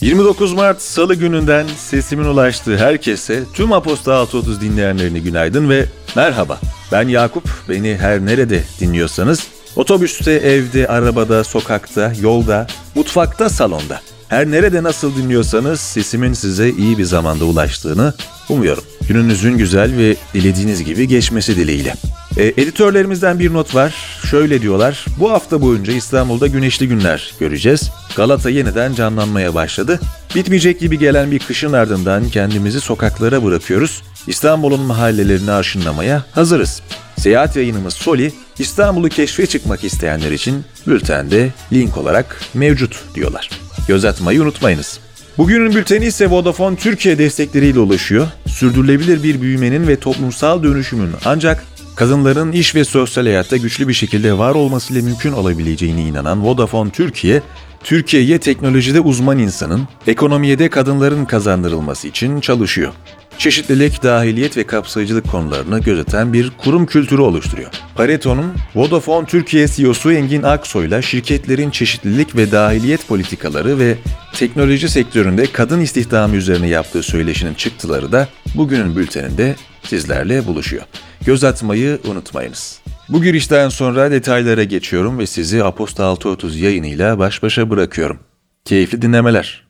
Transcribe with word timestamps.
29 0.00 0.52
Mart 0.52 0.82
Salı 0.82 1.14
gününden 1.14 1.66
sesimin 1.76 2.24
ulaştığı 2.24 2.76
herkese, 2.76 3.44
tüm 3.54 3.72
Aposta 3.72 4.14
630 4.14 4.60
dinleyenlerini 4.60 5.22
günaydın 5.22 5.70
ve 5.70 5.86
merhaba. 6.16 6.60
Ben 6.92 7.08
Yakup, 7.08 7.44
beni 7.68 7.96
her 7.96 8.26
nerede 8.26 8.64
dinliyorsanız, 8.80 9.46
otobüste, 9.76 10.32
evde, 10.32 10.88
arabada, 10.88 11.44
sokakta, 11.44 12.12
yolda, 12.20 12.66
mutfakta, 12.94 13.48
salonda. 13.48 14.00
Her 14.28 14.50
nerede 14.50 14.82
nasıl 14.82 15.16
dinliyorsanız 15.16 15.80
sesimin 15.80 16.32
size 16.32 16.70
iyi 16.70 16.98
bir 16.98 17.04
zamanda 17.04 17.44
ulaştığını 17.44 18.14
umuyorum. 18.48 18.84
Gününüzün 19.08 19.58
güzel 19.58 19.96
ve 19.96 20.16
dilediğiniz 20.34 20.84
gibi 20.84 21.08
geçmesi 21.08 21.56
dileğiyle. 21.56 21.94
E, 22.36 22.46
editörlerimizden 22.46 23.38
bir 23.38 23.52
not 23.52 23.74
var. 23.74 23.94
Şöyle 24.30 24.62
diyorlar. 24.62 25.06
Bu 25.20 25.30
hafta 25.30 25.62
boyunca 25.62 25.92
İstanbul'da 25.92 26.46
güneşli 26.46 26.88
günler 26.88 27.34
göreceğiz. 27.40 27.90
Galata 28.16 28.50
yeniden 28.50 28.94
canlanmaya 28.94 29.54
başladı. 29.54 30.00
Bitmeyecek 30.34 30.80
gibi 30.80 30.98
gelen 30.98 31.30
bir 31.30 31.38
kışın 31.38 31.72
ardından 31.72 32.28
kendimizi 32.28 32.80
sokaklara 32.80 33.44
bırakıyoruz. 33.44 34.02
İstanbul'un 34.26 34.80
mahallelerini 34.80 35.50
arşınlamaya 35.50 36.24
hazırız. 36.32 36.82
Seyahat 37.16 37.56
yayınımız 37.56 37.94
Soli, 37.94 38.32
İstanbul'u 38.58 39.08
keşfe 39.08 39.46
çıkmak 39.46 39.84
isteyenler 39.84 40.32
için 40.32 40.64
bültende 40.86 41.50
link 41.72 41.96
olarak 41.96 42.40
mevcut 42.54 43.04
diyorlar. 43.14 43.50
Göz 43.88 44.04
atmayı 44.04 44.42
unutmayınız. 44.42 45.00
Bugünün 45.38 45.74
bülteni 45.74 46.04
ise 46.04 46.30
Vodafone 46.30 46.76
Türkiye 46.76 47.18
destekleriyle 47.18 47.78
ulaşıyor. 47.78 48.26
Sürdürülebilir 48.46 49.22
bir 49.22 49.40
büyümenin 49.40 49.88
ve 49.88 49.96
toplumsal 49.96 50.62
dönüşümün 50.62 51.10
ancak 51.24 51.64
kadınların 51.96 52.52
iş 52.52 52.74
ve 52.74 52.84
sosyal 52.84 53.24
hayatta 53.24 53.56
güçlü 53.56 53.88
bir 53.88 53.92
şekilde 53.92 54.38
var 54.38 54.54
olmasıyla 54.54 55.02
mümkün 55.02 55.32
olabileceğine 55.32 56.02
inanan 56.02 56.44
Vodafone 56.44 56.90
Türkiye, 56.90 57.42
Türkiye'ye 57.84 58.38
teknolojide 58.38 59.00
uzman 59.00 59.38
insanın, 59.38 59.88
ekonomiye 60.06 60.58
de 60.58 60.70
kadınların 60.70 61.24
kazandırılması 61.24 62.08
için 62.08 62.40
çalışıyor 62.40 62.92
çeşitlilik, 63.38 64.02
dahiliyet 64.02 64.56
ve 64.56 64.66
kapsayıcılık 64.66 65.30
konularını 65.30 65.80
gözeten 65.80 66.32
bir 66.32 66.50
kurum 66.50 66.86
kültürü 66.86 67.20
oluşturuyor. 67.20 67.70
Pareto'nun 67.94 68.52
Vodafone 68.74 69.26
Türkiye 69.26 69.68
CEO'su 69.68 70.12
Engin 70.12 70.42
Aksoy'la 70.42 71.02
şirketlerin 71.02 71.70
çeşitlilik 71.70 72.36
ve 72.36 72.52
dahiliyet 72.52 73.08
politikaları 73.08 73.78
ve 73.78 73.96
teknoloji 74.34 74.88
sektöründe 74.88 75.52
kadın 75.52 75.80
istihdamı 75.80 76.36
üzerine 76.36 76.68
yaptığı 76.68 77.02
söyleşinin 77.02 77.54
çıktıları 77.54 78.12
da 78.12 78.28
bugünün 78.54 78.96
bülteninde 78.96 79.56
sizlerle 79.82 80.46
buluşuyor. 80.46 80.82
Göz 81.24 81.44
atmayı 81.44 81.98
unutmayınız. 82.04 82.80
Bu 83.08 83.22
girişten 83.22 83.68
sonra 83.68 84.10
detaylara 84.10 84.64
geçiyorum 84.64 85.18
ve 85.18 85.26
sizi 85.26 85.64
Aposta 85.64 86.04
630 86.04 86.56
yayınıyla 86.56 87.18
baş 87.18 87.42
başa 87.42 87.70
bırakıyorum. 87.70 88.18
Keyifli 88.64 89.02
dinlemeler. 89.02 89.68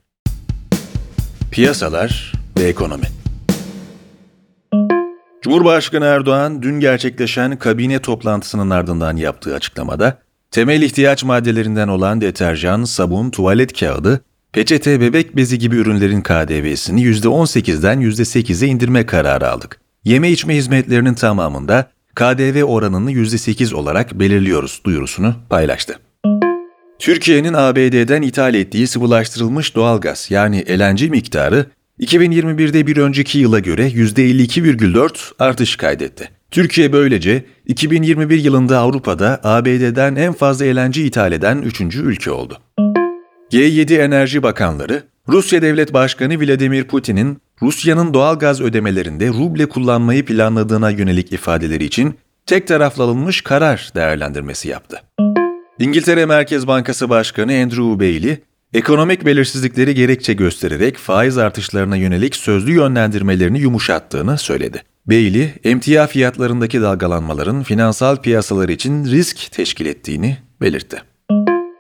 Piyasalar 1.51 2.33
ve 2.59 2.65
ekonomi. 2.65 3.18
Cumhurbaşkanı 5.43 6.05
Erdoğan 6.05 6.63
dün 6.63 6.81
gerçekleşen 6.81 7.59
kabine 7.59 7.99
toplantısının 7.99 8.71
ardından 8.71 9.17
yaptığı 9.17 9.55
açıklamada 9.55 10.19
temel 10.51 10.83
ihtiyaç 10.83 11.25
maddelerinden 11.25 11.89
olan 11.89 12.21
deterjan, 12.21 12.85
sabun, 12.85 13.31
tuvalet 13.31 13.81
kağıdı, 13.81 14.21
peçete, 14.53 15.01
bebek 15.01 15.37
bezi 15.37 15.59
gibi 15.59 15.77
ürünlerin 15.77 16.21
KDV'sini 16.21 17.03
%18'den 17.03 18.01
%8'e 18.01 18.69
indirme 18.69 19.07
kararı 19.07 19.51
aldık. 19.51 19.81
Yeme 20.05 20.31
içme 20.31 20.57
hizmetlerinin 20.57 21.15
tamamında 21.15 21.91
KDV 22.15 22.63
oranını 22.63 23.13
%8 23.13 23.75
olarak 23.75 24.15
belirliyoruz 24.15 24.81
duyurusunu 24.87 25.35
paylaştı. 25.51 25.99
Türkiye'nin 26.99 27.55
ABD'den 27.55 28.23
ithal 28.23 28.55
ettiği 28.55 28.87
sıvılaştırılmış 28.87 29.75
doğalgaz 29.75 30.27
yani 30.31 30.79
LNG 30.79 31.11
miktarı 31.11 31.67
2021'de 32.01 32.87
bir 32.87 32.97
önceki 32.97 33.39
yıla 33.39 33.59
göre 33.59 33.89
%52,4 33.89 35.33
artış 35.39 35.77
kaydetti. 35.77 36.29
Türkiye 36.51 36.93
böylece 36.93 37.45
2021 37.67 38.45
yılında 38.45 38.79
Avrupa'da 38.79 39.41
ABD'den 39.45 40.15
en 40.15 40.33
fazla 40.33 40.65
LNG 40.65 40.97
ithal 40.97 41.33
eden 41.33 41.63
3. 41.63 41.81
ülke 41.81 42.31
oldu. 42.31 42.59
G7 43.53 43.97
Enerji 43.97 44.43
Bakanları, 44.43 45.03
Rusya 45.29 45.63
Devlet 45.63 45.93
Başkanı 45.93 46.41
Vladimir 46.41 46.85
Putin'in 46.85 47.39
Rusya'nın 47.63 48.15
doğal 48.15 48.39
gaz 48.39 48.61
ödemelerinde 48.61 49.29
ruble 49.29 49.67
kullanmayı 49.67 50.25
planladığına 50.25 50.91
yönelik 50.91 51.33
ifadeleri 51.33 51.85
için 51.85 52.15
tek 52.47 52.67
taraflı 52.67 53.03
alınmış 53.03 53.41
karar 53.41 53.91
değerlendirmesi 53.95 54.69
yaptı. 54.69 55.03
İngiltere 55.79 56.27
Merkez 56.27 56.67
Bankası 56.67 57.09
Başkanı 57.09 57.53
Andrew 57.53 58.01
Bailey, 58.01 58.39
ekonomik 58.75 59.27
belirsizlikleri 59.27 59.95
gerekçe 59.95 60.33
göstererek 60.33 60.97
faiz 60.97 61.39
artışlarına 61.39 61.97
yönelik 61.97 62.37
sözlü 62.37 62.73
yönlendirmelerini 62.73 63.61
yumuşattığını 63.61 64.39
söyledi. 64.39 64.83
Bailey, 65.07 65.51
emtia 65.65 66.07
fiyatlarındaki 66.07 66.81
dalgalanmaların 66.83 67.63
finansal 67.63 68.17
piyasalar 68.17 68.69
için 68.69 69.05
risk 69.05 69.53
teşkil 69.53 69.87
ettiğini 69.87 70.37
belirtti. 70.61 71.03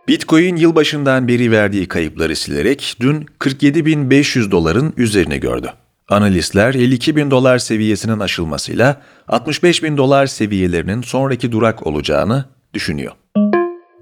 Bitcoin 0.08 0.56
yılbaşından 0.56 1.28
beri 1.28 1.50
verdiği 1.50 1.88
kayıpları 1.88 2.36
silerek 2.36 2.96
dün 3.00 3.26
47.500 3.40 4.50
doların 4.50 4.94
üzerine 4.96 5.38
gördü. 5.38 5.72
Analistler 6.08 6.74
52 6.74 7.16
bin 7.16 7.30
dolar 7.30 7.58
seviyesinin 7.58 8.20
aşılmasıyla 8.20 9.02
65 9.28 9.82
bin 9.82 9.96
dolar 9.96 10.26
seviyelerinin 10.26 11.02
sonraki 11.02 11.52
durak 11.52 11.86
olacağını 11.86 12.44
düşünüyor. 12.74 13.12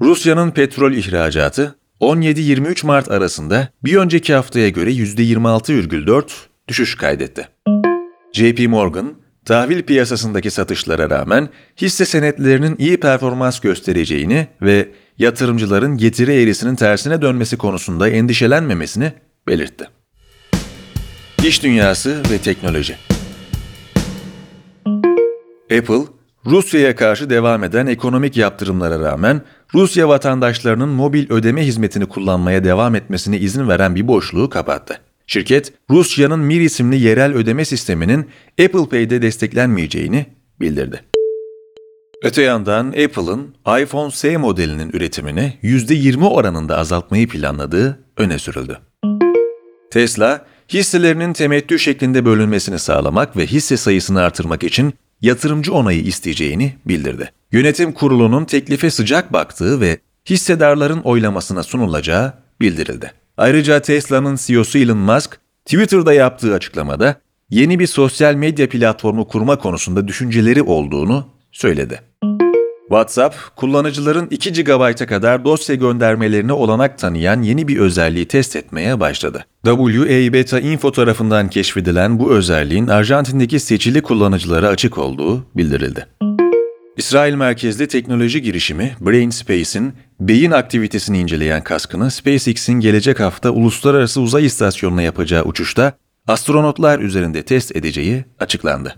Rusya'nın 0.01 0.51
petrol 0.51 0.93
ihracatı 0.93 1.75
17-23 2.01 2.87
Mart 2.87 3.11
arasında 3.11 3.69
bir 3.85 3.97
önceki 3.97 4.35
haftaya 4.35 4.69
göre 4.69 4.91
%26,4 4.91 6.25
düşüş 6.69 6.95
kaydetti. 6.95 7.49
JP 8.33 8.69
Morgan, 8.69 9.15
tahvil 9.45 9.83
piyasasındaki 9.83 10.51
satışlara 10.51 11.11
rağmen 11.11 11.49
hisse 11.81 12.05
senetlerinin 12.05 12.77
iyi 12.79 13.01
performans 13.01 13.61
göstereceğini 13.61 14.47
ve 14.63 14.89
yatırımcıların 15.19 15.97
getiri 15.97 16.33
eğrisinin 16.33 16.77
tersine 16.77 17.23
dönmesi 17.23 17.57
konusunda 17.57 18.09
endişelenmemesini 18.09 19.13
belirtti. 19.49 19.89
İş 21.47 21.63
dünyası 21.63 22.23
ve 22.31 22.39
teknoloji 22.39 22.97
Apple, 25.79 26.16
Rusya'ya 26.47 26.97
karşı 26.97 27.31
devam 27.31 27.65
eden 27.65 27.87
ekonomik 27.87 28.37
yaptırımlara 28.37 29.01
rağmen 29.01 29.41
Rusya 29.75 30.09
vatandaşlarının 30.09 30.89
mobil 30.89 31.31
ödeme 31.31 31.67
hizmetini 31.67 32.07
kullanmaya 32.07 32.65
devam 32.65 32.95
etmesine 32.95 33.39
izin 33.39 33.69
veren 33.69 33.95
bir 33.95 34.09
boşluğu 34.09 34.51
kapattı. 34.51 35.01
Şirket, 35.27 35.73
Rusya'nın 35.91 36.41
Mir 36.41 36.61
isimli 36.61 37.01
yerel 37.01 37.35
ödeme 37.35 37.65
sisteminin 37.65 38.27
Apple 38.65 38.89
Pay'de 38.91 39.23
desteklenmeyeceğini 39.23 40.27
bildirdi. 40.61 41.03
Öte 42.23 42.43
yandan 42.43 42.89
Apple'ın 42.89 43.55
iPhone 43.83 44.11
S 44.11 44.37
modelinin 44.37 44.91
üretimini 44.93 45.53
%20 45.63 46.29
oranında 46.29 46.79
azaltmayı 46.79 47.29
planladığı 47.29 48.05
öne 48.17 48.39
sürüldü. 48.39 48.79
Tesla, 49.91 50.47
hisselerinin 50.69 51.33
temettü 51.33 51.79
şeklinde 51.79 52.25
bölünmesini 52.25 52.79
sağlamak 52.79 53.37
ve 53.37 53.47
hisse 53.47 53.77
sayısını 53.77 54.23
artırmak 54.23 54.65
için 54.65 54.95
yatırımcı 55.23 55.75
onayı 55.75 56.01
isteyeceğini 56.01 56.75
bildirdi. 56.87 57.33
Yönetim 57.53 57.93
kurulunun 57.93 58.45
teklife 58.45 58.91
sıcak 58.91 59.33
baktığı 59.33 59.81
ve 59.81 59.99
hissedarların 60.31 61.01
oylamasına 61.01 61.63
sunulacağı 61.63 62.33
bildirildi. 62.61 63.13
Ayrıca 63.37 63.81
Tesla'nın 63.81 64.37
CEO'su 64.37 64.79
Elon 64.79 64.99
Musk, 64.99 65.41
Twitter'da 65.65 66.13
yaptığı 66.13 66.55
açıklamada 66.55 67.21
yeni 67.51 67.79
bir 67.79 67.87
sosyal 67.87 68.35
medya 68.35 68.69
platformu 68.69 69.29
kurma 69.29 69.59
konusunda 69.59 70.09
düşünceleri 70.09 70.63
olduğunu 70.63 71.29
söyledi. 71.53 72.01
WhatsApp, 72.89 73.37
kullanıcıların 73.57 74.29
2 74.31 74.65
GB'a 74.65 74.95
kadar 74.95 75.45
dosya 75.45 75.75
göndermelerine 75.75 76.53
olanak 76.53 76.99
tanıyan 76.99 77.43
yeni 77.43 77.69
bir 77.69 77.79
özelliği 77.79 78.29
test 78.29 78.57
etmeye 78.57 79.01
başladı. 79.01 79.47
WA 79.65 80.33
Beta 80.33 80.61
Info 80.61 80.93
tarafından 80.93 81.51
keşfedilen 81.51 82.19
bu 82.19 82.33
özelliğin 82.33 82.87
Arjantin'deki 82.87 83.61
seçili 83.61 84.03
kullanıcılara 84.03 84.69
açık 84.69 84.99
olduğu 84.99 85.47
bildirildi. 85.57 86.07
İsrail 86.97 87.35
merkezli 87.35 87.87
teknoloji 87.89 88.43
girişimi 88.43 88.97
BrainSpace'in 89.01 89.93
beyin 90.21 90.51
aktivitesini 90.51 91.19
inceleyen 91.19 91.65
kaskını 91.65 92.11
SpaceX'in 92.11 92.81
gelecek 92.81 93.21
hafta 93.21 93.51
uluslararası 93.51 94.21
uzay 94.21 94.47
istasyonuna 94.47 95.03
yapacağı 95.03 95.45
uçuşta 95.45 95.93
astronotlar 96.29 96.99
üzerinde 96.99 97.43
test 97.43 97.77
edeceği 97.77 98.25
açıklandı. 98.41 98.97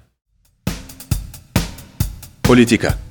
Politika 2.42 3.07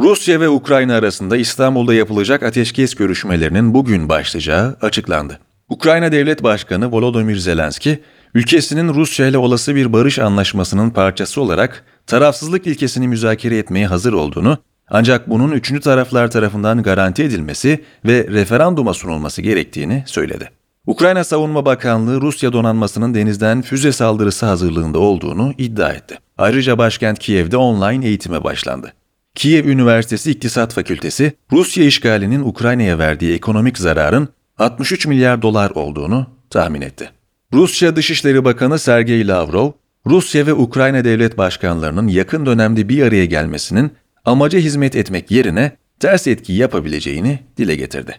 Rusya 0.00 0.40
ve 0.40 0.48
Ukrayna 0.48 0.94
arasında 0.94 1.36
İstanbul'da 1.36 1.94
yapılacak 1.94 2.42
ateşkes 2.42 2.94
görüşmelerinin 2.94 3.74
bugün 3.74 4.08
başlayacağı 4.08 4.76
açıklandı. 4.82 5.40
Ukrayna 5.68 6.12
Devlet 6.12 6.42
Başkanı 6.42 6.92
Volodymyr 6.92 7.36
Zelenski, 7.36 8.00
ülkesinin 8.34 8.94
Rusya 8.94 9.26
ile 9.26 9.38
olası 9.38 9.74
bir 9.74 9.92
barış 9.92 10.18
anlaşmasının 10.18 10.90
parçası 10.90 11.40
olarak 11.40 11.84
tarafsızlık 12.06 12.66
ilkesini 12.66 13.08
müzakere 13.08 13.58
etmeye 13.58 13.86
hazır 13.86 14.12
olduğunu 14.12 14.58
Ancak 14.90 15.30
bunun 15.30 15.52
üçüncü 15.52 15.80
taraflar 15.80 16.30
tarafından 16.30 16.82
garanti 16.82 17.22
edilmesi 17.22 17.84
ve 18.04 18.26
referanduma 18.30 18.94
sunulması 18.94 19.42
gerektiğini 19.42 20.02
söyledi. 20.06 20.50
Ukrayna 20.86 21.24
Savunma 21.24 21.64
Bakanlığı 21.64 22.20
Rusya 22.20 22.52
donanmasının 22.52 23.14
denizden 23.14 23.62
füze 23.62 23.92
saldırısı 23.92 24.46
hazırlığında 24.46 24.98
olduğunu 24.98 25.54
iddia 25.58 25.92
etti. 25.92 26.18
Ayrıca 26.38 26.78
başkent 26.78 27.18
Kiev'de 27.18 27.56
online 27.56 28.06
eğitime 28.06 28.44
başlandı. 28.44 28.92
Kiev 29.34 29.66
Üniversitesi 29.66 30.30
İktisat 30.30 30.74
Fakültesi, 30.74 31.32
Rusya 31.52 31.84
işgalinin 31.84 32.40
Ukrayna'ya 32.40 32.98
verdiği 32.98 33.34
ekonomik 33.34 33.78
zararın 33.78 34.28
63 34.58 35.06
milyar 35.06 35.42
dolar 35.42 35.70
olduğunu 35.70 36.26
tahmin 36.50 36.80
etti. 36.80 37.10
Rusya 37.52 37.96
Dışişleri 37.96 38.44
Bakanı 38.44 38.78
Sergey 38.78 39.28
Lavrov, 39.28 39.70
Rusya 40.06 40.46
ve 40.46 40.54
Ukrayna 40.54 41.04
devlet 41.04 41.38
başkanlarının 41.38 42.08
yakın 42.08 42.46
dönemde 42.46 42.88
bir 42.88 43.02
araya 43.02 43.24
gelmesinin 43.24 43.92
amaca 44.24 44.58
hizmet 44.58 44.96
etmek 44.96 45.30
yerine 45.30 45.72
ters 46.00 46.26
etki 46.26 46.52
yapabileceğini 46.52 47.38
dile 47.56 47.76
getirdi. 47.76 48.16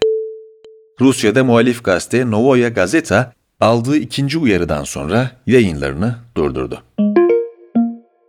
Rusya'da 1.00 1.44
muhalif 1.44 1.84
gazete 1.84 2.30
Novoya 2.30 2.68
Gazeta 2.68 3.32
aldığı 3.60 3.96
ikinci 3.96 4.38
uyarıdan 4.38 4.84
sonra 4.84 5.30
yayınlarını 5.46 6.16
durdurdu. 6.36 6.82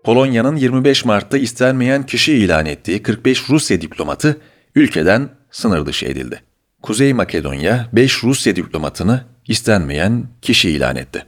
Polonya'nın 0.03 0.55
25 0.55 1.05
Mart'ta 1.05 1.37
istenmeyen 1.37 2.05
kişi 2.05 2.33
ilan 2.33 2.65
ettiği 2.65 3.03
45 3.03 3.49
Rusya 3.49 3.81
diplomatı 3.81 4.37
ülkeden 4.75 5.29
sınır 5.51 5.85
dışı 5.85 6.05
edildi. 6.05 6.41
Kuzey 6.81 7.13
Makedonya 7.13 7.89
5 7.93 8.23
Rusya 8.23 8.55
diplomatını 8.55 9.21
istenmeyen 9.47 10.25
kişi 10.41 10.69
ilan 10.69 10.95
etti. 10.95 11.25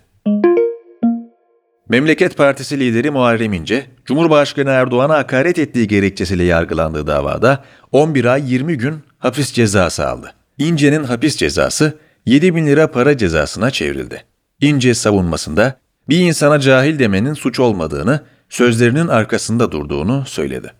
Memleket 1.89 2.38
Partisi 2.38 2.80
lideri 2.80 3.12
Muharrem 3.12 3.54
İnce, 3.54 3.86
Cumhurbaşkanı 4.06 4.69
Erdoğan'a 4.69 5.18
hakaret 5.18 5.60
ettiği 5.60 5.88
gerekçesiyle 5.88 6.44
yargılandığı 6.44 7.07
davada 7.07 7.63
11 7.92 8.25
ay 8.25 8.54
20 8.54 8.78
gün 8.78 8.95
hapis 9.18 9.54
cezası 9.54 10.07
aldı. 10.07 10.33
İnce'nin 10.57 11.04
hapis 11.04 11.36
cezası 11.38 11.98
7 12.25 12.56
bin 12.56 12.68
lira 12.68 12.92
para 12.92 13.18
cezasına 13.18 13.71
çevrildi. 13.71 14.24
İnce 14.62 14.94
savunmasında 14.94 15.80
bir 16.10 16.19
insana 16.19 16.60
cahil 16.60 17.00
demenin 17.00 17.33
suç 17.33 17.60
olmadığını, 17.60 18.24
sözlerinin 18.50 19.07
arkasında 19.07 19.71
durduğunu 19.71 20.24
söyledi. 20.25 20.74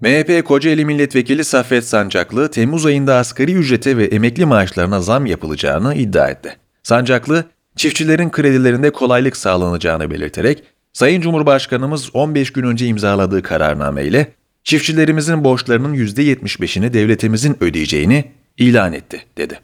MHP 0.00 0.44
Kocaeli 0.44 0.84
Milletvekili 0.84 1.44
Saffet 1.44 1.84
Sancaklı, 1.84 2.50
Temmuz 2.50 2.86
ayında 2.86 3.16
asgari 3.16 3.52
ücrete 3.52 3.96
ve 3.96 4.04
emekli 4.04 4.46
maaşlarına 4.46 5.00
zam 5.00 5.26
yapılacağını 5.26 5.94
iddia 5.94 6.28
etti. 6.28 6.56
Sancaklı, 6.82 7.44
çiftçilerin 7.76 8.30
kredilerinde 8.30 8.90
kolaylık 8.90 9.36
sağlanacağını 9.36 10.10
belirterek, 10.10 10.62
Sayın 10.92 11.20
Cumhurbaşkanımız 11.20 12.10
15 12.14 12.52
gün 12.52 12.62
önce 12.62 12.86
imzaladığı 12.86 13.42
kararnameyle 13.42 14.32
çiftçilerimizin 14.64 15.44
borçlarının 15.44 15.94
%75'ini 15.94 16.92
devletimizin 16.92 17.56
ödeyeceğini 17.60 18.24
ilan 18.58 18.92
etti, 18.92 19.22
dedi. 19.38 19.60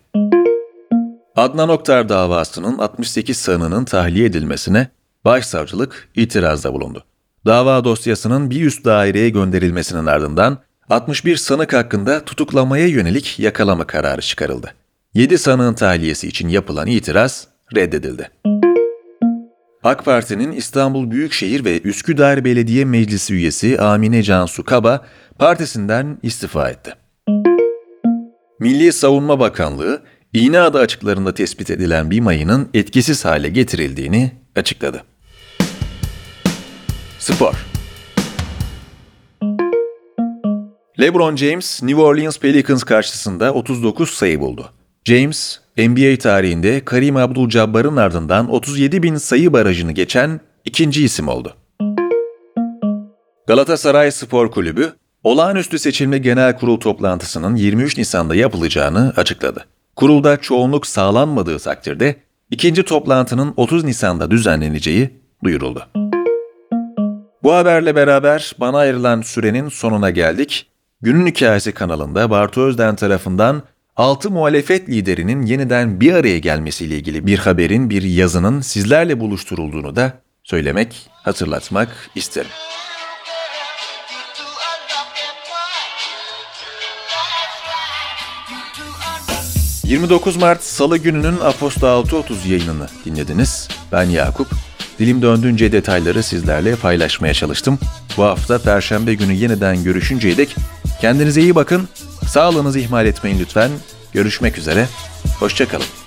Adnan 1.36 1.68
Oktar 1.68 2.08
davasının 2.08 2.78
68 2.78 3.36
sanığının 3.36 3.84
tahliye 3.84 4.26
edilmesine 4.26 4.88
başsavcılık 5.24 6.08
itirazda 6.16 6.74
bulundu. 6.74 7.04
Dava 7.46 7.84
dosyasının 7.84 8.50
bir 8.50 8.64
üst 8.64 8.84
daireye 8.84 9.28
gönderilmesinin 9.30 10.06
ardından 10.06 10.58
61 10.90 11.36
sanık 11.36 11.72
hakkında 11.72 12.24
tutuklamaya 12.24 12.86
yönelik 12.86 13.38
yakalama 13.38 13.86
kararı 13.86 14.20
çıkarıldı. 14.20 14.74
7 15.14 15.38
sanığın 15.38 15.74
tahliyesi 15.74 16.28
için 16.28 16.48
yapılan 16.48 16.86
itiraz 16.86 17.48
reddedildi. 17.76 18.30
AK 19.82 20.04
Parti'nin 20.04 20.52
İstanbul 20.52 21.10
Büyükşehir 21.10 21.64
ve 21.64 21.80
Üsküdar 21.80 22.44
Belediye 22.44 22.84
Meclisi 22.84 23.34
üyesi 23.34 23.80
Amine 23.80 24.22
Cansu 24.22 24.64
Kaba 24.64 25.04
partisinden 25.38 26.18
istifa 26.22 26.70
etti. 26.70 26.94
Milli 28.60 28.92
Savunma 28.92 29.40
Bakanlığı, 29.40 30.02
İğneada 30.32 30.78
açıklarında 30.78 31.34
tespit 31.34 31.70
edilen 31.70 32.10
bir 32.10 32.20
mayının 32.20 32.68
etkisiz 32.74 33.24
hale 33.24 33.48
getirildiğini 33.48 34.32
açıkladı. 34.56 35.02
Spor 37.24 37.54
LeBron 41.00 41.36
James, 41.36 41.82
New 41.82 42.02
Orleans 42.02 42.38
Pelicans 42.38 42.84
karşısında 42.84 43.54
39 43.54 44.10
sayı 44.10 44.40
buldu. 44.40 44.70
James, 45.04 45.60
NBA 45.78 46.18
tarihinde 46.18 46.84
Karim 46.84 47.16
Abdul-Jabbar'ın 47.16 47.96
ardından 47.96 48.50
37 48.50 49.02
bin 49.02 49.16
sayı 49.16 49.52
barajını 49.52 49.92
geçen 49.92 50.40
ikinci 50.64 51.04
isim 51.04 51.28
oldu. 51.28 51.54
Galatasaray 53.46 54.10
Spor 54.10 54.50
Kulübü, 54.50 54.92
olağanüstü 55.22 55.78
seçilme 55.78 56.18
genel 56.18 56.58
kurul 56.58 56.80
toplantısının 56.80 57.56
23 57.56 57.98
Nisan'da 57.98 58.34
yapılacağını 58.34 59.12
açıkladı. 59.16 59.66
Kurulda 59.96 60.36
çoğunluk 60.36 60.86
sağlanmadığı 60.86 61.58
takdirde 61.58 62.16
ikinci 62.50 62.82
toplantının 62.82 63.54
30 63.56 63.84
Nisan'da 63.84 64.30
düzenleneceği 64.30 65.10
duyuruldu. 65.44 65.88
Bu 67.44 67.54
haberle 67.54 67.96
beraber 67.96 68.54
bana 68.58 68.78
ayrılan 68.78 69.22
sürenin 69.22 69.68
sonuna 69.68 70.10
geldik. 70.10 70.66
Günün 71.00 71.26
Hikayesi 71.26 71.72
kanalında 71.72 72.30
Bartu 72.30 72.60
Özden 72.60 72.96
tarafından 72.96 73.62
6 73.96 74.30
muhalefet 74.30 74.88
liderinin 74.88 75.42
yeniden 75.42 76.00
bir 76.00 76.12
araya 76.12 76.38
gelmesiyle 76.38 76.96
ilgili 76.96 77.26
bir 77.26 77.38
haberin, 77.38 77.90
bir 77.90 78.02
yazının 78.02 78.60
sizlerle 78.60 79.20
buluşturulduğunu 79.20 79.96
da 79.96 80.12
söylemek, 80.44 81.10
hatırlatmak 81.12 82.10
isterim. 82.14 82.50
29 89.84 90.36
Mart 90.36 90.62
Salı 90.62 90.98
gününün 90.98 91.40
Aposta 91.40 91.86
6.30 91.86 92.48
yayınını 92.48 92.86
dinlediniz. 93.04 93.68
Ben 93.92 94.04
Yakup. 94.04 94.63
Dilim 94.98 95.22
döndüğünce 95.22 95.72
detayları 95.72 96.22
sizlerle 96.22 96.76
paylaşmaya 96.76 97.34
çalıştım. 97.34 97.78
Bu 98.16 98.22
hafta 98.22 98.58
Perşembe 98.58 99.14
günü 99.14 99.32
yeniden 99.32 99.84
görüşünceye 99.84 100.36
dek 100.36 100.56
kendinize 101.00 101.40
iyi 101.40 101.54
bakın. 101.54 101.88
Sağlığınızı 102.28 102.78
ihmal 102.78 103.06
etmeyin 103.06 103.38
lütfen. 103.38 103.70
Görüşmek 104.12 104.58
üzere. 104.58 104.88
Hoşçakalın. 105.40 106.03